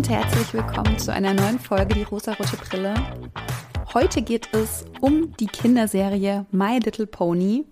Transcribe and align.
und 0.00 0.08
herzlich 0.08 0.54
willkommen 0.54 0.98
zu 0.98 1.12
einer 1.12 1.34
neuen 1.34 1.58
Folge 1.58 1.92
Die 1.92 2.04
rosarote 2.04 2.56
Brille. 2.56 2.94
Heute 3.92 4.22
geht 4.22 4.48
es 4.54 4.86
um 5.02 5.36
die 5.36 5.46
Kinderserie 5.46 6.46
My 6.50 6.78
Little 6.78 7.06
Pony. 7.06 7.66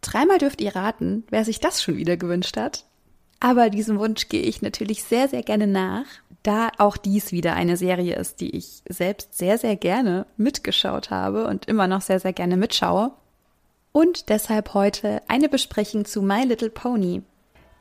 Dreimal 0.00 0.38
dürft 0.38 0.60
ihr 0.60 0.74
raten, 0.74 1.22
wer 1.30 1.44
sich 1.44 1.60
das 1.60 1.80
schon 1.80 1.96
wieder 1.96 2.16
gewünscht 2.16 2.56
hat. 2.56 2.86
Aber 3.38 3.70
diesem 3.70 4.00
Wunsch 4.00 4.28
gehe 4.28 4.42
ich 4.42 4.62
natürlich 4.62 5.04
sehr, 5.04 5.28
sehr 5.28 5.44
gerne 5.44 5.68
nach, 5.68 6.06
da 6.42 6.72
auch 6.78 6.96
dies 6.96 7.30
wieder 7.30 7.54
eine 7.54 7.76
Serie 7.76 8.16
ist, 8.16 8.40
die 8.40 8.50
ich 8.56 8.82
selbst 8.88 9.38
sehr, 9.38 9.56
sehr 9.56 9.76
gerne 9.76 10.26
mitgeschaut 10.36 11.10
habe 11.10 11.46
und 11.46 11.66
immer 11.66 11.86
noch 11.86 12.00
sehr, 12.00 12.18
sehr 12.18 12.32
gerne 12.32 12.56
mitschaue. 12.56 13.12
Und 13.92 14.28
deshalb 14.28 14.74
heute 14.74 15.22
eine 15.28 15.48
Besprechung 15.48 16.04
zu 16.04 16.20
My 16.20 16.42
Little 16.42 16.70
Pony. 16.70 17.22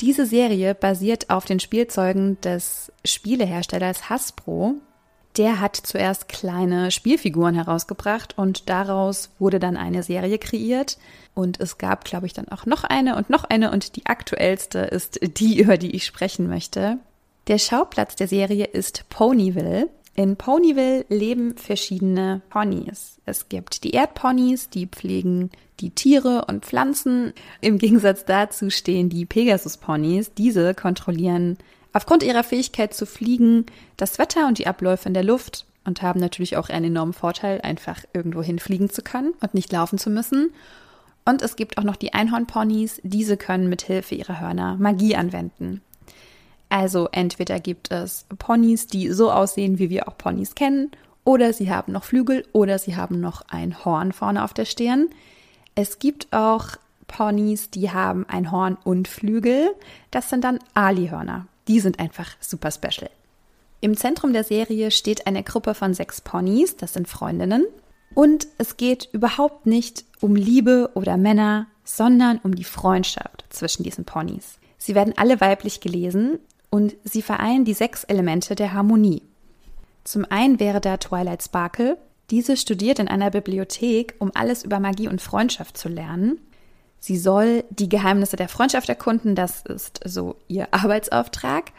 Diese 0.01 0.25
Serie 0.25 0.75
basiert 0.75 1.29
auf 1.29 1.45
den 1.45 1.59
Spielzeugen 1.59 2.39
des 2.41 2.91
Spieleherstellers 3.03 4.09
Hasbro. 4.09 4.75
Der 5.37 5.59
hat 5.59 5.75
zuerst 5.75 6.29
kleine 6.29 6.89
Spielfiguren 6.89 7.53
herausgebracht 7.53 8.37
und 8.37 8.69
daraus 8.69 9.29
wurde 9.39 9.59
dann 9.59 9.77
eine 9.77 10.03
Serie 10.03 10.37
kreiert. 10.37 10.97
Und 11.35 11.59
es 11.59 11.77
gab, 11.77 12.05
glaube 12.05 12.27
ich, 12.27 12.33
dann 12.33 12.47
auch 12.47 12.65
noch 12.65 12.83
eine 12.83 13.15
und 13.15 13.29
noch 13.29 13.43
eine 13.43 13.71
und 13.71 13.97
die 13.97 14.05
aktuellste 14.05 14.79
ist 14.79 15.19
die, 15.21 15.59
über 15.61 15.77
die 15.77 15.95
ich 15.95 16.05
sprechen 16.05 16.47
möchte. 16.47 16.97
Der 17.47 17.57
Schauplatz 17.57 18.15
der 18.15 18.27
Serie 18.27 18.65
ist 18.65 19.05
Ponyville. 19.09 19.89
In 20.19 20.35
Ponyville 20.35 21.05
leben 21.07 21.55
verschiedene 21.55 22.41
Ponys. 22.49 23.19
Es 23.25 23.47
gibt 23.47 23.85
die 23.85 23.91
Erdponys, 23.91 24.69
die 24.69 24.85
pflegen 24.85 25.49
die 25.79 25.91
Tiere 25.91 26.43
und 26.49 26.65
Pflanzen. 26.65 27.31
Im 27.61 27.77
Gegensatz 27.77 28.25
dazu 28.25 28.69
stehen 28.69 29.07
die 29.07 29.25
Pegasus-Ponys. 29.25 30.33
Diese 30.33 30.73
kontrollieren 30.73 31.57
aufgrund 31.93 32.23
ihrer 32.23 32.43
Fähigkeit 32.43 32.93
zu 32.93 33.05
fliegen 33.05 33.65
das 33.95 34.19
Wetter 34.19 34.45
und 34.47 34.57
die 34.57 34.67
Abläufe 34.67 35.07
in 35.07 35.13
der 35.13 35.23
Luft 35.23 35.65
und 35.85 36.01
haben 36.01 36.19
natürlich 36.19 36.57
auch 36.57 36.67
einen 36.67 36.87
enormen 36.87 37.13
Vorteil, 37.13 37.61
einfach 37.61 38.03
irgendwo 38.11 38.43
hinfliegen 38.43 38.89
zu 38.89 39.01
können 39.01 39.31
und 39.39 39.53
nicht 39.53 39.71
laufen 39.71 39.99
zu 39.99 40.09
müssen. 40.09 40.51
Und 41.23 41.41
es 41.41 41.55
gibt 41.55 41.77
auch 41.77 41.85
noch 41.85 41.95
die 41.95 42.11
Einhornponys. 42.11 42.99
Diese 43.05 43.37
können 43.37 43.69
mit 43.69 43.83
Hilfe 43.83 44.15
ihrer 44.15 44.41
Hörner 44.41 44.75
Magie 44.81 45.15
anwenden. 45.15 45.81
Also 46.69 47.09
entweder 47.11 47.59
gibt 47.59 47.91
es 47.91 48.25
Ponys, 48.37 48.87
die 48.87 49.11
so 49.11 49.31
aussehen, 49.31 49.79
wie 49.79 49.89
wir 49.89 50.07
auch 50.07 50.17
Ponys 50.17 50.55
kennen, 50.55 50.91
oder 51.25 51.53
sie 51.53 51.71
haben 51.71 51.91
noch 51.91 52.05
Flügel 52.05 52.45
oder 52.53 52.79
sie 52.79 52.95
haben 52.95 53.19
noch 53.19 53.43
ein 53.49 53.83
Horn 53.83 54.13
vorne 54.13 54.43
auf 54.43 54.53
der 54.53 54.65
Stirn. 54.65 55.09
Es 55.75 55.99
gibt 55.99 56.31
auch 56.31 56.69
Ponys, 57.07 57.69
die 57.69 57.91
haben 57.91 58.25
ein 58.27 58.51
Horn 58.51 58.77
und 58.83 59.07
Flügel. 59.07 59.75
Das 60.11 60.29
sind 60.29 60.43
dann 60.43 60.59
Ali-Hörner. 60.73 61.47
Die 61.67 61.79
sind 61.81 61.99
einfach 61.99 62.31
super 62.39 62.71
special. 62.71 63.09
Im 63.81 63.95
Zentrum 63.95 64.33
der 64.33 64.43
Serie 64.43 64.91
steht 64.91 65.27
eine 65.27 65.43
Gruppe 65.43 65.73
von 65.73 65.93
sechs 65.93 66.21
Ponys, 66.21 66.77
das 66.77 66.93
sind 66.93 67.07
Freundinnen. 67.07 67.65
Und 68.15 68.47
es 68.57 68.77
geht 68.77 69.07
überhaupt 69.11 69.65
nicht 69.67 70.05
um 70.19 70.35
Liebe 70.35 70.89
oder 70.95 71.15
Männer, 71.17 71.67
sondern 71.83 72.39
um 72.39 72.55
die 72.55 72.63
Freundschaft 72.63 73.45
zwischen 73.49 73.83
diesen 73.83 74.05
Ponys. 74.05 74.57
Sie 74.77 74.95
werden 74.95 75.13
alle 75.15 75.39
weiblich 75.41 75.79
gelesen 75.79 76.39
und 76.69 76.95
sie 77.03 77.21
vereinen 77.21 77.65
die 77.65 77.73
sechs 77.73 78.03
Elemente 78.03 78.55
der 78.55 78.73
Harmonie. 78.73 79.23
Zum 80.03 80.25
einen 80.29 80.59
wäre 80.59 80.81
da 80.81 80.97
Twilight 80.97 81.43
Sparkle. 81.43 81.97
Diese 82.29 82.57
studiert 82.57 82.99
in 82.99 83.07
einer 83.07 83.31
Bibliothek, 83.31 84.15
um 84.19 84.31
alles 84.33 84.63
über 84.63 84.79
Magie 84.79 85.07
und 85.07 85.21
Freundschaft 85.21 85.77
zu 85.77 85.89
lernen. 85.89 86.39
Sie 86.99 87.17
soll 87.17 87.63
die 87.69 87.89
Geheimnisse 87.89 88.35
der 88.35 88.49
Freundschaft 88.49 88.89
erkunden, 88.89 89.35
das 89.35 89.61
ist 89.61 90.01
so 90.05 90.35
ihr 90.47 90.67
Arbeitsauftrag. 90.71 91.71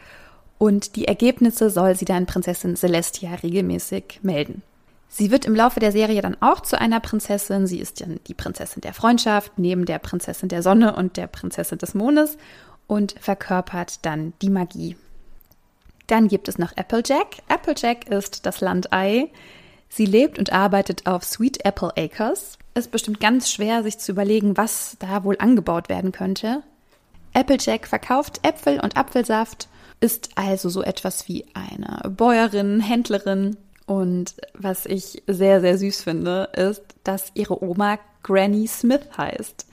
Und 0.57 0.95
die 0.95 1.07
Ergebnisse 1.07 1.69
soll 1.69 1.95
sie 1.95 2.05
dann 2.05 2.25
Prinzessin 2.25 2.75
Celestia 2.75 3.33
regelmäßig 3.35 4.19
melden. 4.21 4.61
Sie 5.07 5.29
wird 5.29 5.45
im 5.45 5.55
Laufe 5.55 5.79
der 5.79 5.91
Serie 5.91 6.21
dann 6.21 6.37
auch 6.39 6.61
zu 6.61 6.79
einer 6.79 7.01
Prinzessin. 7.01 7.67
Sie 7.67 7.79
ist 7.79 7.99
dann 7.99 8.19
die 8.27 8.33
Prinzessin 8.33 8.81
der 8.81 8.93
Freundschaft, 8.93 9.53
neben 9.57 9.85
der 9.85 9.99
Prinzessin 9.99 10.47
der 10.47 10.63
Sonne 10.63 10.95
und 10.95 11.17
der 11.17 11.27
Prinzessin 11.27 11.79
des 11.79 11.93
Mondes 11.93 12.37
und 12.91 13.15
verkörpert 13.21 14.05
dann 14.05 14.33
die 14.41 14.49
Magie. 14.49 14.97
Dann 16.07 16.27
gibt 16.27 16.49
es 16.49 16.57
noch 16.57 16.75
Applejack. 16.75 17.37
Applejack 17.47 18.09
ist 18.09 18.45
das 18.45 18.59
Landei. 18.59 19.29
Sie 19.87 20.05
lebt 20.05 20.37
und 20.37 20.51
arbeitet 20.51 21.07
auf 21.07 21.23
Sweet 21.23 21.63
Apple 21.63 21.93
Acres. 21.95 22.57
Es 22.73 22.87
ist 22.87 22.91
bestimmt 22.91 23.21
ganz 23.21 23.49
schwer, 23.49 23.81
sich 23.83 23.97
zu 23.97 24.11
überlegen, 24.11 24.57
was 24.57 24.97
da 24.99 25.23
wohl 25.23 25.37
angebaut 25.39 25.87
werden 25.87 26.11
könnte. 26.11 26.63
Applejack 27.33 27.87
verkauft 27.87 28.41
Äpfel 28.45 28.81
und 28.81 28.97
Apfelsaft, 28.97 29.69
ist 30.01 30.31
also 30.35 30.67
so 30.67 30.83
etwas 30.83 31.29
wie 31.29 31.45
eine 31.53 32.09
Bäuerin, 32.09 32.81
Händlerin. 32.81 33.55
Und 33.85 34.35
was 34.53 34.85
ich 34.85 35.23
sehr, 35.27 35.61
sehr 35.61 35.77
süß 35.77 36.01
finde, 36.01 36.49
ist, 36.57 36.83
dass 37.05 37.31
ihre 37.35 37.63
Oma 37.63 37.99
Granny 38.21 38.67
Smith 38.67 39.07
heißt. 39.17 39.65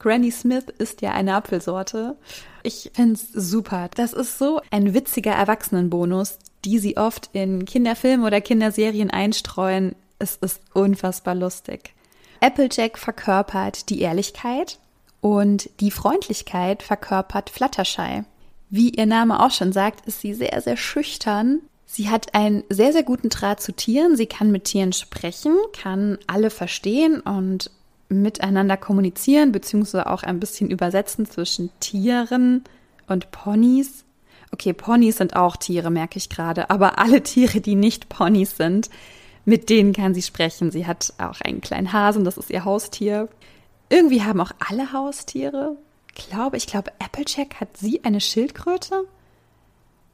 Granny 0.00 0.30
Smith 0.30 0.64
ist 0.78 1.02
ja 1.02 1.12
eine 1.12 1.34
Apfelsorte. 1.34 2.16
Ich 2.62 2.90
finde 2.94 3.14
es 3.14 3.30
super. 3.32 3.90
Das 3.94 4.12
ist 4.12 4.38
so 4.38 4.60
ein 4.70 4.94
witziger 4.94 5.32
Erwachsenenbonus, 5.32 6.38
die 6.64 6.78
sie 6.78 6.96
oft 6.96 7.30
in 7.32 7.66
Kinderfilmen 7.66 8.26
oder 8.26 8.40
Kinderserien 8.40 9.10
einstreuen. 9.10 9.94
Es 10.18 10.36
ist 10.36 10.62
unfassbar 10.72 11.34
lustig. 11.34 11.94
Applejack 12.40 12.98
verkörpert 12.98 13.90
die 13.90 14.00
Ehrlichkeit 14.00 14.78
und 15.20 15.68
die 15.80 15.90
Freundlichkeit 15.90 16.82
verkörpert 16.82 17.50
Fluttershy. 17.50 18.24
Wie 18.70 18.90
ihr 18.90 19.06
Name 19.06 19.44
auch 19.44 19.50
schon 19.50 19.72
sagt, 19.72 20.06
ist 20.06 20.22
sie 20.22 20.32
sehr, 20.32 20.60
sehr 20.62 20.78
schüchtern. 20.78 21.60
Sie 21.84 22.08
hat 22.08 22.34
einen 22.34 22.64
sehr, 22.70 22.92
sehr 22.92 23.02
guten 23.02 23.28
Draht 23.28 23.60
zu 23.60 23.72
Tieren. 23.72 24.16
Sie 24.16 24.26
kann 24.26 24.50
mit 24.50 24.64
Tieren 24.64 24.94
sprechen, 24.94 25.56
kann 25.78 26.16
alle 26.26 26.48
verstehen 26.48 27.20
und 27.20 27.70
miteinander 28.10 28.76
kommunizieren, 28.76 29.52
beziehungsweise 29.52 30.08
auch 30.08 30.22
ein 30.22 30.40
bisschen 30.40 30.70
übersetzen 30.70 31.26
zwischen 31.26 31.70
Tieren 31.80 32.64
und 33.06 33.30
Ponys. 33.30 34.04
Okay, 34.52 34.72
Ponys 34.72 35.18
sind 35.18 35.36
auch 35.36 35.56
Tiere, 35.56 35.90
merke 35.90 36.18
ich 36.18 36.28
gerade, 36.28 36.70
aber 36.70 36.98
alle 36.98 37.22
Tiere, 37.22 37.60
die 37.60 37.76
nicht 37.76 38.08
Ponys 38.08 38.56
sind, 38.56 38.90
mit 39.44 39.70
denen 39.70 39.92
kann 39.92 40.12
sie 40.12 40.22
sprechen. 40.22 40.70
Sie 40.70 40.86
hat 40.86 41.12
auch 41.18 41.40
einen 41.40 41.60
kleinen 41.60 41.92
Hasen, 41.92 42.24
das 42.24 42.36
ist 42.36 42.50
ihr 42.50 42.64
Haustier. 42.64 43.28
Irgendwie 43.88 44.22
haben 44.22 44.40
auch 44.40 44.52
alle 44.68 44.92
Haustiere. 44.92 45.76
Glaube, 46.14 46.56
ich 46.56 46.66
glaube, 46.66 46.90
Applejack 46.98 47.60
hat 47.60 47.76
sie 47.76 48.04
eine 48.04 48.20
Schildkröte. 48.20 49.04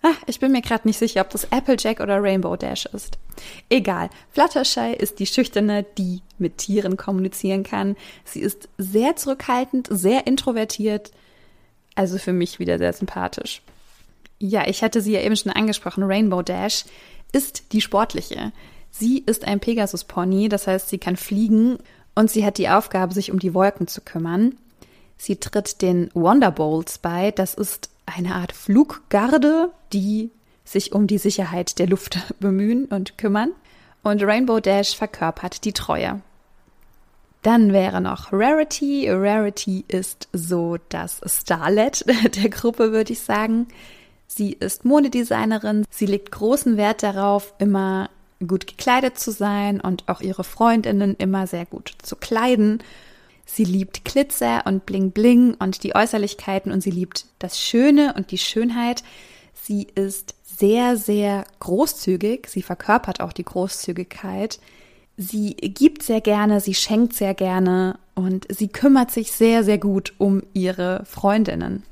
Ah, 0.03 0.15
ich 0.27 0.39
bin 0.39 0.53
mir 0.53 0.63
gerade 0.63 0.87
nicht 0.87 0.99
sicher, 0.99 1.23
ob 1.23 1.31
das 1.31 1.51
Applejack 1.51 2.01
oder 2.01 2.23
Rainbow 2.23 2.57
Dash 2.57 2.87
ist. 2.87 3.19
Egal. 3.69 4.11
Fluttershy 4.31 4.93
ist 4.93 5.19
die 5.19 5.27
Schüchterne, 5.27 5.85
die 5.99 6.23
mit 6.39 6.59
Tieren 6.59 6.97
kommunizieren 6.97 7.65
kann. 7.65 7.97
Sie 8.25 8.41
ist 8.41 8.69
sehr 8.79 9.17
zurückhaltend, 9.17 9.89
sehr 9.91 10.27
introvertiert. 10.27 11.11
Also 11.95 12.19
für 12.19 12.33
mich 12.33 12.59
wieder 12.59 12.79
sehr 12.79 12.93
sympathisch. 12.93 13.63
Ja, 14.39 14.69
ich 14.69 14.83
hatte 14.83 15.01
sie 15.01 15.13
ja 15.13 15.21
eben 15.23 15.37
schon 15.37 15.53
angesprochen. 15.53 16.05
Rainbow 16.05 16.43
Dash 16.43 16.85
ist 17.33 17.73
die 17.73 17.81
sportliche. 17.81 18.53
Sie 18.91 19.19
ist 19.19 19.45
ein 19.45 19.61
Pegasus-Pony, 19.61 20.49
das 20.49 20.67
heißt, 20.67 20.89
sie 20.89 20.99
kann 20.99 21.17
fliegen 21.17 21.79
und 22.15 22.31
sie 22.31 22.45
hat 22.45 22.59
die 22.59 22.69
Aufgabe, 22.69 23.13
sich 23.13 23.31
um 23.31 23.39
die 23.39 23.55
Wolken 23.55 23.89
zu 23.89 24.01
kümmern. 24.01 24.57
Sie 25.19 25.37
tritt 25.37 25.83
den 25.83 26.11
Wonderbolts 26.15 26.99
bei. 26.99 27.31
Das 27.31 27.55
ist 27.55 27.91
eine 28.07 28.35
Art 28.35 28.53
Fluggarde, 28.53 29.71
die 29.93 30.31
sich 30.65 30.93
um 30.93 31.07
die 31.07 31.19
Sicherheit 31.19 31.79
der 31.79 31.87
Luft 31.87 32.19
bemühen 32.41 32.87
und 32.87 33.19
kümmern. 33.19 33.51
Und 34.03 34.23
Rainbow 34.23 34.61
Dash 34.61 34.97
verkörpert 34.97 35.65
die 35.65 35.73
Treue. 35.73 36.21
Dann 37.43 37.73
wäre 37.73 38.01
noch 38.01 38.33
Rarity. 38.33 39.09
Rarity 39.11 39.85
ist 39.89 40.29
so 40.33 40.79
das 40.89 41.21
Starlet 41.27 42.05
der 42.37 42.51
Gruppe, 42.51 42.93
würde 42.93 43.13
ich 43.13 43.21
sagen. 43.21 43.69
Sie 44.27 44.53
ist 44.53 44.85
Modedesignerin. 44.85 45.85
Sie 45.91 46.07
legt 46.07 46.33
großen 46.33 46.77
Wert 46.77 47.03
darauf, 47.03 47.55
immer 47.59 48.11
gut 48.47 48.67
gekleidet 48.67 49.19
zu 49.19 49.31
sein 49.31 49.81
und 49.81 50.09
auch 50.09 50.21
ihre 50.21 50.45
Freundinnen 50.45 51.15
immer 51.17 51.47
sehr 51.47 51.67
gut 51.67 51.93
zu 52.03 52.17
kleiden. 52.17 52.83
Sie 53.47 53.65
liebt 53.65 54.05
Glitzer 54.05 54.67
und 54.67 54.85
Bling 54.85 55.13
Bling 55.13 55.55
und 55.55 55.85
die 55.85 55.95
Äußerlichkeiten 55.95 56.73
und 56.73 56.83
sie 56.83 56.91
liebt 56.91 57.27
das 57.39 57.61
Schöne 57.61 58.13
und 58.15 58.33
die 58.33 58.39
Schönheit. 58.39 59.05
Sie 59.55 59.87
ist 59.95 60.35
sehr, 60.43 60.97
sehr 60.97 61.45
großzügig. 61.61 62.49
Sie 62.49 62.63
verkörpert 62.63 63.21
auch 63.21 63.33
die 63.33 63.45
Großzügigkeit. 63.45 64.59
Sie 65.17 65.55
gibt 65.55 66.03
sehr 66.03 66.21
gerne, 66.21 66.61
sie 66.61 66.75
schenkt 66.75 67.15
sehr 67.15 67.35
gerne 67.35 67.99
und 68.15 68.47
sie 68.51 68.69
kümmert 68.69 69.11
sich 69.11 69.33
sehr, 69.33 69.65
sehr 69.65 69.79
gut 69.79 70.13
um 70.19 70.43
ihre 70.53 71.05
Freundinnen. 71.07 71.85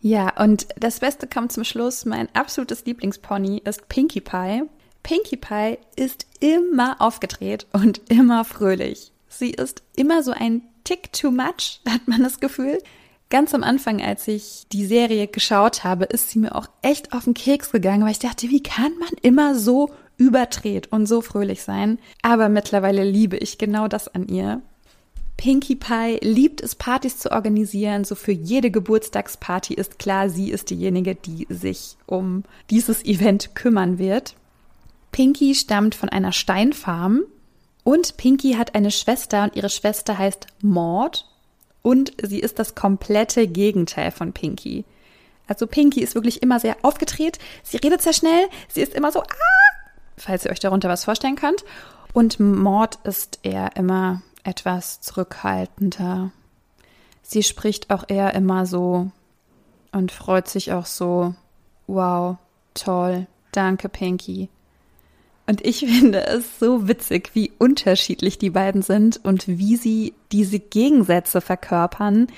Ja, 0.00 0.38
und 0.38 0.68
das 0.76 1.00
Beste 1.00 1.26
kommt 1.26 1.50
zum 1.50 1.64
Schluss. 1.64 2.04
Mein 2.04 2.28
absolutes 2.34 2.84
Lieblingspony 2.84 3.62
ist 3.64 3.88
Pinkie 3.88 4.20
Pie. 4.20 4.64
Pinkie 5.02 5.38
Pie 5.38 5.78
ist 5.96 6.26
immer 6.40 7.00
aufgedreht 7.00 7.66
und 7.72 8.02
immer 8.10 8.44
fröhlich. 8.44 9.12
Sie 9.28 9.50
ist 9.50 9.82
immer 9.96 10.22
so 10.22 10.30
ein 10.30 10.62
Tick 10.84 11.12
too 11.12 11.30
much, 11.30 11.80
hat 11.88 12.06
man 12.06 12.22
das 12.22 12.40
Gefühl. 12.40 12.78
Ganz 13.30 13.54
am 13.54 13.64
Anfang, 13.64 14.00
als 14.00 14.28
ich 14.28 14.66
die 14.70 14.86
Serie 14.86 15.26
geschaut 15.26 15.82
habe, 15.82 16.04
ist 16.04 16.30
sie 16.30 16.38
mir 16.38 16.54
auch 16.54 16.66
echt 16.82 17.12
auf 17.12 17.24
den 17.24 17.34
Keks 17.34 17.72
gegangen, 17.72 18.04
weil 18.04 18.12
ich 18.12 18.18
dachte, 18.18 18.48
wie 18.50 18.62
kann 18.62 18.92
man 18.98 19.10
immer 19.22 19.54
so 19.54 19.90
überdreht 20.18 20.92
und 20.92 21.06
so 21.06 21.20
fröhlich 21.20 21.62
sein? 21.62 21.98
Aber 22.22 22.48
mittlerweile 22.48 23.02
liebe 23.02 23.36
ich 23.36 23.58
genau 23.58 23.88
das 23.88 24.08
an 24.08 24.28
ihr. 24.28 24.62
Pinkie 25.36 25.74
Pie 25.74 26.18
liebt 26.20 26.60
es, 26.60 26.74
Partys 26.74 27.18
zu 27.18 27.32
organisieren. 27.32 28.04
So 28.04 28.14
für 28.14 28.32
jede 28.32 28.70
Geburtstagsparty 28.70 29.74
ist 29.74 29.98
klar, 29.98 30.30
sie 30.30 30.50
ist 30.50 30.70
diejenige, 30.70 31.14
die 31.16 31.46
sich 31.48 31.96
um 32.06 32.44
dieses 32.70 33.04
Event 33.04 33.54
kümmern 33.54 33.98
wird. 33.98 34.36
Pinkie 35.10 35.54
stammt 35.54 35.94
von 35.94 36.08
einer 36.08 36.32
Steinfarm 36.32 37.22
und 37.84 38.16
Pinkie 38.16 38.56
hat 38.56 38.74
eine 38.74 38.90
Schwester 38.90 39.44
und 39.44 39.54
ihre 39.56 39.68
Schwester 39.68 40.18
heißt 40.18 40.46
Maud 40.62 41.26
und 41.82 42.12
sie 42.20 42.40
ist 42.40 42.58
das 42.58 42.74
komplette 42.74 43.46
Gegenteil 43.46 44.10
von 44.10 44.32
Pinkie. 44.32 44.84
Also 45.46 45.66
Pinkie 45.66 46.02
ist 46.02 46.14
wirklich 46.14 46.42
immer 46.42 46.58
sehr 46.58 46.76
aufgedreht, 46.82 47.38
sie 47.62 47.76
redet 47.76 48.00
sehr 48.00 48.14
schnell, 48.14 48.48
sie 48.68 48.80
ist 48.80 48.94
immer 48.94 49.12
so, 49.12 49.20
ah, 49.20 49.84
falls 50.16 50.46
ihr 50.46 50.50
euch 50.50 50.60
darunter 50.60 50.88
was 50.88 51.04
vorstellen 51.04 51.36
könnt. 51.36 51.64
Und 52.14 52.40
Maud 52.40 52.98
ist 53.04 53.40
eher 53.42 53.76
immer 53.76 54.22
etwas 54.44 55.00
zurückhaltender. 55.00 56.30
Sie 57.22 57.42
spricht 57.42 57.90
auch 57.90 58.04
eher 58.08 58.34
immer 58.34 58.66
so 58.66 59.10
und 59.92 60.12
freut 60.12 60.48
sich 60.48 60.72
auch 60.72 60.86
so. 60.86 61.34
Wow, 61.86 62.36
toll, 62.72 63.26
danke 63.52 63.88
Pinky. 63.88 64.48
Und 65.46 65.64
ich 65.64 65.80
finde 65.80 66.26
es 66.26 66.58
so 66.58 66.88
witzig, 66.88 67.30
wie 67.34 67.52
unterschiedlich 67.58 68.38
die 68.38 68.50
beiden 68.50 68.82
sind 68.82 69.20
und 69.22 69.46
wie 69.46 69.76
sie 69.76 70.14
diese 70.32 70.58
Gegensätze 70.58 71.40
verkörpern, 71.40 72.28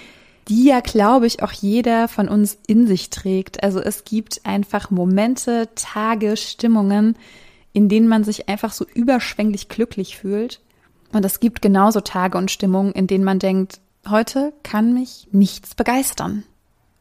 die 0.48 0.64
ja, 0.64 0.80
glaube 0.80 1.26
ich, 1.26 1.42
auch 1.42 1.52
jeder 1.52 2.08
von 2.08 2.28
uns 2.28 2.58
in 2.66 2.86
sich 2.86 3.10
trägt. 3.10 3.62
Also 3.62 3.80
es 3.80 4.04
gibt 4.04 4.44
einfach 4.44 4.90
Momente, 4.90 5.68
Tage, 5.74 6.36
Stimmungen, 6.36 7.16
in 7.72 7.88
denen 7.88 8.08
man 8.08 8.24
sich 8.24 8.48
einfach 8.48 8.72
so 8.72 8.86
überschwänglich 8.94 9.68
glücklich 9.68 10.16
fühlt. 10.16 10.60
Und 11.12 11.24
es 11.24 11.40
gibt 11.40 11.62
genauso 11.62 12.00
Tage 12.00 12.38
und 12.38 12.50
Stimmungen, 12.50 12.92
in 12.92 13.06
denen 13.06 13.24
man 13.24 13.38
denkt, 13.38 13.80
heute 14.08 14.52
kann 14.62 14.94
mich 14.94 15.28
nichts 15.32 15.74
begeistern. 15.74 16.44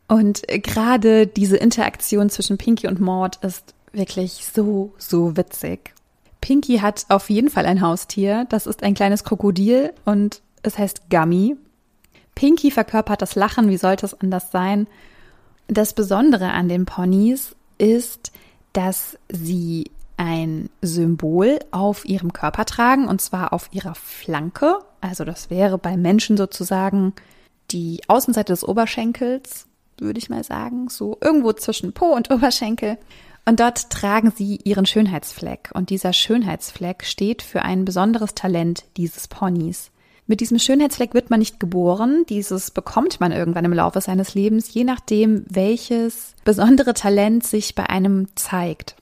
Und 0.07 0.43
gerade 0.47 1.27
diese 1.27 1.57
Interaktion 1.57 2.29
zwischen 2.29 2.57
Pinky 2.57 2.87
und 2.87 2.99
Maud 2.99 3.37
ist 3.43 3.74
wirklich 3.95 4.45
so, 4.53 4.93
so 4.97 5.37
witzig. 5.37 5.93
Pinky 6.41 6.77
hat 6.77 7.05
auf 7.09 7.29
jeden 7.29 7.49
Fall 7.49 7.65
ein 7.65 7.81
Haustier. 7.81 8.45
Das 8.49 8.67
ist 8.67 8.83
ein 8.83 8.93
kleines 8.93 9.23
Krokodil 9.23 9.93
und 10.05 10.41
es 10.61 10.77
heißt 10.77 11.09
Gummy. 11.09 11.55
Pinky 12.35 12.69
verkörpert 12.69 13.21
das 13.21 13.35
Lachen, 13.35 13.69
wie 13.69 13.77
sollte 13.77 14.05
es 14.05 14.19
anders 14.19 14.51
sein? 14.51 14.87
Das 15.67 15.93
Besondere 15.93 16.51
an 16.51 16.69
den 16.69 16.85
Ponys 16.85 17.55
ist, 17.77 18.31
dass 18.73 19.17
sie 19.29 19.89
ein 20.17 20.69
Symbol 20.81 21.59
auf 21.71 22.05
ihrem 22.05 22.31
Körper 22.33 22.65
tragen, 22.65 23.07
und 23.07 23.21
zwar 23.21 23.53
auf 23.53 23.69
ihrer 23.71 23.95
Flanke. 23.95 24.79
Also 25.01 25.23
das 25.25 25.49
wäre 25.49 25.77
bei 25.77 25.97
Menschen 25.97 26.37
sozusagen 26.37 27.13
die 27.71 28.01
Außenseite 28.07 28.53
des 28.53 28.63
Oberschenkels, 28.63 29.67
würde 29.97 30.19
ich 30.19 30.29
mal 30.29 30.43
sagen, 30.43 30.89
so 30.89 31.17
irgendwo 31.21 31.53
zwischen 31.53 31.93
Po 31.93 32.07
und 32.07 32.29
Oberschenkel. 32.31 32.97
Und 33.45 33.59
dort 33.59 33.89
tragen 33.91 34.31
sie 34.35 34.59
ihren 34.63 34.85
Schönheitsfleck. 34.85 35.69
Und 35.73 35.91
dieser 35.91 36.13
Schönheitsfleck 36.13 37.05
steht 37.05 37.41
für 37.43 37.61
ein 37.61 37.85
besonderes 37.85 38.33
Talent 38.33 38.85
dieses 38.97 39.27
Ponys. 39.27 39.91
Mit 40.27 40.41
diesem 40.41 40.57
Schönheitsfleck 40.57 41.13
wird 41.13 41.29
man 41.29 41.39
nicht 41.39 41.59
geboren, 41.59 42.25
dieses 42.27 42.71
bekommt 42.71 43.19
man 43.19 43.31
irgendwann 43.31 43.65
im 43.65 43.73
Laufe 43.73 44.01
seines 44.01 44.33
Lebens, 44.33 44.73
je 44.73 44.83
nachdem, 44.83 45.45
welches 45.47 46.33
besondere 46.43 46.95
Talent 46.95 47.45
sich 47.45 47.75
bei 47.75 47.87
einem 47.87 48.27
zeigt. 48.35 48.95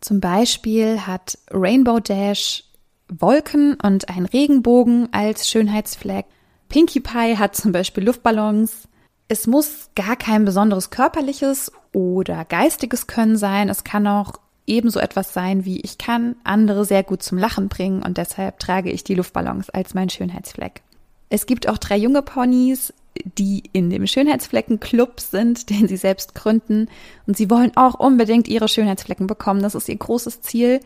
Zum 0.00 0.20
Beispiel 0.20 1.00
hat 1.06 1.36
Rainbow 1.50 2.00
Dash 2.00 2.64
Wolken 3.08 3.76
und 3.82 4.08
einen 4.08 4.24
Regenbogen 4.24 5.08
als 5.12 5.48
Schönheitsfleck. 5.48 6.24
Pinkie 6.70 7.00
Pie 7.00 7.36
hat 7.36 7.54
zum 7.54 7.72
Beispiel 7.72 8.04
Luftballons. 8.04 8.88
Es 9.28 9.46
muss 9.46 9.90
gar 9.94 10.16
kein 10.16 10.44
besonderes 10.44 10.90
körperliches 10.90 11.72
oder 11.92 12.44
geistiges 12.44 13.06
Können 13.06 13.36
sein. 13.36 13.68
Es 13.68 13.84
kann 13.84 14.06
auch 14.06 14.34
ebenso 14.66 15.00
etwas 15.00 15.34
sein 15.34 15.64
wie 15.64 15.80
ich 15.80 15.98
kann 15.98 16.36
andere 16.44 16.84
sehr 16.84 17.02
gut 17.02 17.22
zum 17.22 17.38
Lachen 17.38 17.68
bringen 17.68 18.02
und 18.02 18.16
deshalb 18.16 18.58
trage 18.58 18.90
ich 18.90 19.04
die 19.04 19.14
Luftballons 19.14 19.70
als 19.70 19.94
mein 19.94 20.08
Schönheitsfleck. 20.08 20.82
Es 21.30 21.46
gibt 21.46 21.68
auch 21.68 21.78
drei 21.78 21.96
junge 21.96 22.22
Ponys, 22.22 22.92
die 23.38 23.62
in 23.72 23.90
dem 23.90 24.06
Schönheitsfleckenclub 24.06 25.20
sind, 25.20 25.70
den 25.70 25.88
sie 25.88 25.96
selbst 25.96 26.34
gründen. 26.34 26.88
Und 27.26 27.36
sie 27.36 27.50
wollen 27.50 27.76
auch 27.76 27.94
unbedingt 27.98 28.48
ihre 28.48 28.68
Schönheitsflecken 28.68 29.26
bekommen. 29.26 29.62
Das 29.62 29.74
ist 29.74 29.88
ihr 29.88 29.96
großes 29.96 30.42
Ziel. 30.42 30.80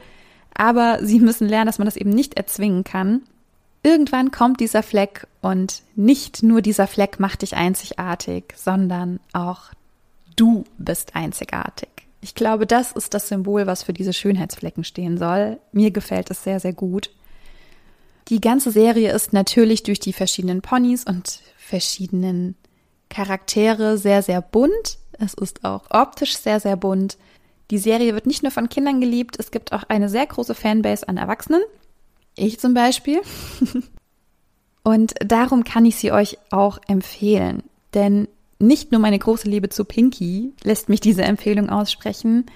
Aber 0.54 1.00
sie 1.02 1.20
müssen 1.20 1.48
lernen, 1.48 1.66
dass 1.66 1.78
man 1.78 1.86
das 1.86 1.96
eben 1.96 2.10
nicht 2.10 2.34
erzwingen 2.34 2.84
kann. 2.84 3.22
Irgendwann 3.82 4.30
kommt 4.30 4.60
dieser 4.60 4.82
Fleck 4.82 5.26
und 5.42 5.82
nicht 5.94 6.42
nur 6.42 6.60
dieser 6.60 6.86
Fleck 6.86 7.20
macht 7.20 7.42
dich 7.42 7.56
einzigartig, 7.56 8.54
sondern 8.56 9.20
auch 9.32 9.70
du 10.34 10.64
bist 10.78 11.14
einzigartig. 11.14 11.88
Ich 12.20 12.34
glaube, 12.34 12.66
das 12.66 12.92
ist 12.92 13.14
das 13.14 13.28
Symbol, 13.28 13.66
was 13.66 13.84
für 13.84 13.92
diese 13.92 14.12
Schönheitsflecken 14.12 14.82
stehen 14.84 15.18
soll. 15.18 15.58
Mir 15.72 15.92
gefällt 15.92 16.30
es 16.30 16.42
sehr, 16.42 16.58
sehr 16.58 16.72
gut. 16.72 17.10
Die 18.28 18.40
ganze 18.40 18.72
Serie 18.72 19.12
ist 19.12 19.32
natürlich 19.32 19.84
durch 19.84 20.00
die 20.00 20.12
verschiedenen 20.12 20.60
Ponys 20.60 21.04
und 21.04 21.40
verschiedenen 21.56 22.56
Charaktere 23.08 23.98
sehr, 23.98 24.22
sehr 24.22 24.42
bunt. 24.42 24.98
Es 25.12 25.34
ist 25.34 25.64
auch 25.64 25.84
optisch 25.90 26.36
sehr, 26.36 26.58
sehr 26.58 26.76
bunt. 26.76 27.16
Die 27.70 27.78
Serie 27.78 28.14
wird 28.14 28.26
nicht 28.26 28.42
nur 28.42 28.52
von 28.52 28.68
Kindern 28.68 29.00
geliebt, 29.00 29.36
es 29.38 29.50
gibt 29.50 29.72
auch 29.72 29.84
eine 29.88 30.08
sehr 30.08 30.26
große 30.26 30.54
Fanbase 30.54 31.08
an 31.08 31.16
Erwachsenen. 31.16 31.62
Ich 32.36 32.60
zum 32.60 32.74
Beispiel. 32.74 33.20
Und 34.84 35.14
darum 35.18 35.64
kann 35.64 35.84
ich 35.84 35.96
sie 35.96 36.12
euch 36.12 36.38
auch 36.50 36.78
empfehlen. 36.86 37.64
Denn 37.94 38.28
nicht 38.58 38.92
nur 38.92 39.00
meine 39.00 39.18
große 39.18 39.48
Liebe 39.48 39.68
zu 39.68 39.84
Pinky 39.84 40.52
lässt 40.62 40.88
mich 40.88 41.00
diese 41.00 41.24
Empfehlung 41.24 41.68
aussprechen, 41.70 42.46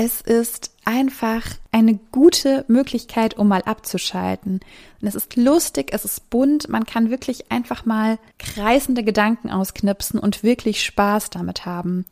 es 0.00 0.20
ist 0.20 0.70
einfach 0.84 1.42
eine 1.72 1.98
gute 2.12 2.64
Möglichkeit, 2.68 3.36
um 3.36 3.48
mal 3.48 3.62
abzuschalten. 3.62 4.60
Und 5.00 5.08
es 5.08 5.16
ist 5.16 5.34
lustig, 5.34 5.90
es 5.92 6.04
ist 6.04 6.30
bunt, 6.30 6.68
man 6.68 6.86
kann 6.86 7.10
wirklich 7.10 7.50
einfach 7.50 7.84
mal 7.84 8.20
kreisende 8.38 9.02
Gedanken 9.02 9.50
ausknipsen 9.50 10.20
und 10.20 10.44
wirklich 10.44 10.84
Spaß 10.84 11.30
damit 11.30 11.66
haben. 11.66 12.04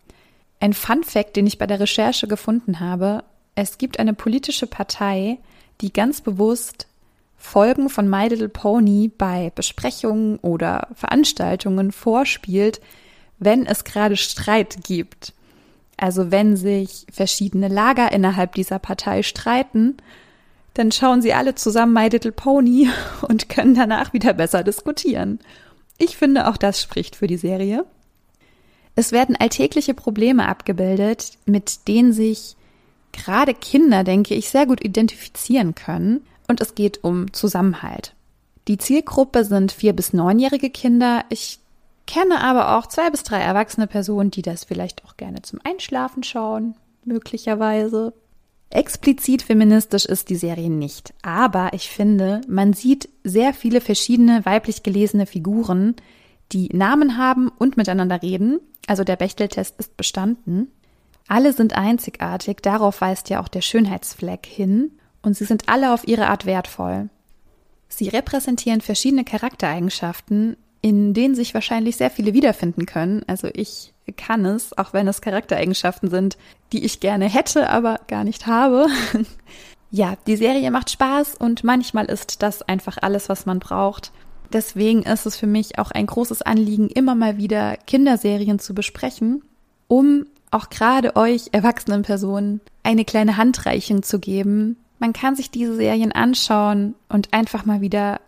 Ein 0.59 0.73
Fun 0.73 1.05
Fact, 1.05 1.37
den 1.37 1.47
ich 1.47 1.59
bei 1.59 1.69
der 1.69 1.79
Recherche 1.79 2.27
gefunden 2.27 2.81
habe, 2.81 3.23
es 3.55 3.79
gibt 3.79 4.01
eine 4.01 4.15
politische 4.15 4.67
Partei, 4.67 5.39
die 5.81 5.93
ganz 5.93 6.21
bewusst 6.21 6.89
Folgen 7.37 7.89
von 7.89 8.09
My 8.09 8.29
Little 8.29 8.49
Pony 8.49 9.11
bei 9.17 9.53
Besprechungen 9.55 10.39
oder 10.39 10.89
Veranstaltungen 10.95 11.93
vorspielt, 11.93 12.81
wenn 13.39 13.67
es 13.67 13.85
gerade 13.85 14.17
Streit 14.17 14.79
gibt. 14.85 15.33
Also 15.97 16.31
wenn 16.31 16.57
sich 16.57 17.07
verschiedene 17.11 17.69
Lager 17.69 18.13
innerhalb 18.13 18.55
dieser 18.55 18.79
Partei 18.79 19.23
streiten, 19.23 19.97
dann 20.75 20.93
schauen 20.93 21.23
sie 21.23 21.33
alle 21.33 21.55
zusammen 21.55 21.95
My 21.95 22.09
Little 22.09 22.33
Pony 22.33 22.89
und 23.29 23.49
können 23.49 23.75
danach 23.75 24.13
wieder 24.13 24.35
besser 24.35 24.63
diskutieren. 24.63 25.39
Ich 25.99 26.17
finde, 26.17 26.49
auch 26.49 26.57
das 26.57 26.83
spricht 26.83 27.17
für 27.17 27.27
die 27.27 27.39
Serie. 27.39 27.85
Es 28.95 29.13
werden 29.13 29.37
alltägliche 29.37 29.95
Probleme 29.95 30.47
abgebildet, 30.47 31.33
mit 31.47 31.87
denen 31.89 32.13
sich 32.13 32.57
gerade 33.13 33.55
Kinder, 33.55 34.05
denke 34.05 34.35
ich, 34.35 34.51
sehr 34.51 34.67
gut 34.67 34.85
identifizieren 34.85 35.75
können. 35.75 36.27
Und 36.49 36.61
es 36.61 36.75
geht 36.75 37.03
um 37.05 37.33
Zusammenhalt. 37.33 38.15
Die 38.69 38.79
Zielgruppe 38.79 39.45
sind 39.45 39.73
vier 39.73 39.93
bis 39.93 40.13
neunjährige 40.13 40.71
Kinder. 40.71 41.25
Ich 41.29 41.61
kenne 42.07 42.41
aber 42.41 42.77
auch 42.77 42.87
zwei 42.87 43.11
bis 43.11 43.23
drei 43.23 43.39
erwachsene 43.39 43.87
Personen, 43.87 44.31
die 44.31 44.43
das 44.43 44.65
vielleicht 44.65 45.05
auch 45.05 45.17
gerne 45.17 45.43
zum 45.43 45.61
Einschlafen 45.65 46.23
schauen, 46.23 46.75
möglicherweise. 47.05 48.13
Explizit 48.71 49.43
feministisch 49.43 50.07
ist 50.07 50.29
die 50.29 50.37
Serie 50.37 50.71
nicht, 50.71 51.15
aber 51.23 51.71
ich 51.73 51.89
finde, 51.89 52.41
man 52.49 52.73
sieht 52.73 53.09
sehr 53.23 53.55
viele 53.55 53.81
verschiedene 53.81 54.45
weiblich 54.45 54.83
gelesene 54.83 55.27
Figuren, 55.27 55.95
die 56.53 56.69
Namen 56.73 57.17
haben 57.17 57.49
und 57.49 57.77
miteinander 57.77 58.23
reden. 58.23 58.59
Also 58.89 59.05
der 59.05 59.17
Bechteltest 59.17 59.79
ist 59.79 59.97
bestanden. 59.97 60.69
Alle 61.29 61.53
sind 61.53 61.77
einzigartig, 61.77 62.59
darauf 62.63 63.01
weist 63.01 63.31
ja 63.31 63.41
auch 63.41 63.49
der 63.49 63.61
Schönheitsfleck 63.61 64.47
hin, 64.47 64.93
und 65.27 65.37
sie 65.37 65.45
sind 65.45 65.69
alle 65.69 65.93
auf 65.93 66.07
ihre 66.07 66.29
Art 66.29 66.47
wertvoll. 66.47 67.11
Sie 67.89 68.09
repräsentieren 68.09 68.81
verschiedene 68.81 69.25
Charaktereigenschaften, 69.25 70.57
in 70.81 71.15
denen 71.15 71.35
sich 71.35 71.53
wahrscheinlich 71.53 71.97
sehr 71.97 72.11
viele 72.11 72.33
wiederfinden 72.33 72.87
können. 72.87 73.25
Also 73.27 73.49
ich 73.53 73.93
kann 74.17 74.45
es, 74.45 74.77
auch 74.79 74.93
wenn 74.93 75.09
es 75.09 75.21
Charaktereigenschaften 75.21 76.11
sind, 76.11 76.39
die 76.73 76.85
ich 76.85 77.01
gerne 77.01 77.29
hätte, 77.29 77.69
aber 77.71 78.01
gar 78.07 78.23
nicht 78.23 78.47
habe. 78.47 78.87
ja, 79.91 80.17
die 80.29 80.37
Serie 80.37 80.71
macht 80.71 80.91
Spaß 80.91 81.35
und 81.35 81.65
manchmal 81.65 82.07
ist 82.07 82.43
das 82.43 82.63
einfach 82.63 82.99
alles, 83.01 83.29
was 83.29 83.47
man 83.47 83.59
braucht. 83.59 84.13
Deswegen 84.53 85.03
ist 85.03 85.27
es 85.27 85.37
für 85.37 85.49
mich 85.49 85.81
auch 85.81 85.91
ein 85.91 86.07
großes 86.07 86.43
Anliegen, 86.43 86.89
immer 86.89 87.17
mal 87.17 87.37
wieder 87.37 87.77
Kinderserien 87.79 88.61
zu 88.61 88.75
besprechen, 88.75 89.43
um 89.89 90.27
auch 90.53 90.71
gerade 90.71 91.17
euch 91.17 91.49
erwachsenen 91.51 92.03
Personen 92.03 92.61
eine 92.85 93.05
kleine 93.05 93.37
Handreichung 93.37 94.05
zu 94.05 94.21
geben. 94.21 94.77
Man 94.99 95.13
kann 95.13 95.37
sich 95.37 95.51
diese 95.51 95.77
Serien 95.77 96.13
anschauen 96.13 96.95
und 97.09 97.33
einfach 97.33 97.65
mal 97.65 97.81
wieder 97.81 98.21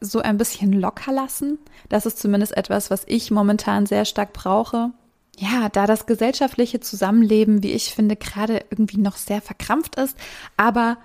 so 0.00 0.20
ein 0.20 0.38
bisschen 0.38 0.72
locker 0.72 1.12
lassen. 1.12 1.58
Das 1.88 2.06
ist 2.06 2.18
zumindest 2.18 2.56
etwas, 2.56 2.90
was 2.90 3.04
ich 3.06 3.30
momentan 3.30 3.86
sehr 3.86 4.04
stark 4.04 4.32
brauche. 4.32 4.90
Ja, 5.38 5.68
da 5.68 5.86
das 5.86 6.06
gesellschaftliche 6.06 6.80
Zusammenleben, 6.80 7.62
wie 7.62 7.72
ich 7.72 7.94
finde, 7.94 8.16
gerade 8.16 8.64
irgendwie 8.70 8.98
noch 8.98 9.16
sehr 9.16 9.40
verkrampft 9.40 9.96
ist, 9.96 10.16
aber 10.56 10.98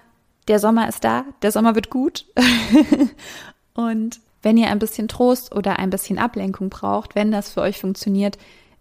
der 0.48 0.60
Sommer 0.60 0.88
ist 0.88 1.04
da, 1.04 1.26
der 1.42 1.52
Sommer 1.52 1.76
wird 1.76 1.90
gut. 1.90 2.26
und 3.74 4.20
wenn 4.42 4.58
ihr 4.58 4.70
ein 4.70 4.80
bisschen 4.80 5.08
Trost 5.08 5.54
oder 5.54 5.80
ein 5.80 5.90
bisschen 5.90 6.20
Ablenkung 6.20 6.70
braucht, 6.70 7.16
wenn 7.16 7.32
das 7.32 7.52
für 7.52 7.62
euch 7.62 7.80
funktioniert, 7.80 8.38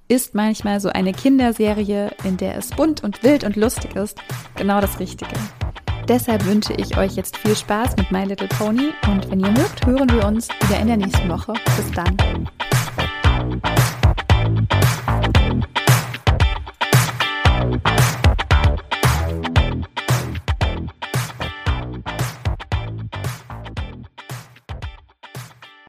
ist 0.08 0.34
manchmal 0.34 0.80
so 0.80 0.88
eine 0.88 1.12
Kinderserie, 1.12 2.14
in 2.24 2.36
der 2.36 2.56
es 2.56 2.70
bunt 2.70 3.02
und 3.02 3.22
wild 3.22 3.44
und 3.44 3.56
lustig 3.56 3.94
ist, 3.96 4.18
genau 4.56 4.80
das 4.80 4.98
Richtige. 4.98 5.34
Deshalb 6.08 6.46
wünsche 6.46 6.72
ich 6.72 6.96
euch 6.96 7.16
jetzt 7.16 7.36
viel 7.36 7.54
Spaß 7.54 7.96
mit 7.98 8.10
My 8.10 8.24
Little 8.24 8.48
Pony 8.48 8.92
und 9.06 9.30
wenn 9.30 9.40
ihr 9.40 9.50
mögt, 9.50 9.84
hören 9.84 10.08
wir 10.10 10.26
uns 10.26 10.48
wieder 10.62 10.80
in 10.80 10.86
der 10.86 10.96
nächsten 10.96 11.28
Woche. 11.28 11.52
Bis 11.76 11.92
dann. 11.92 12.16